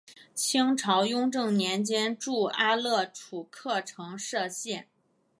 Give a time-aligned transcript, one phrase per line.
[0.33, 4.87] 清朝雍正年间筑阿勒楚喀城设县。